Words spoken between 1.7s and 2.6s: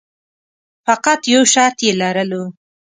یې لرلو.